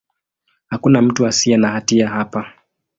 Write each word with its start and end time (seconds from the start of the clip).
Hakuna 0.69 1.01
mtu 1.01 1.25
asiye 1.27 1.57
na 1.57 1.69
hatia 1.71 2.09
hapa. 2.09 2.53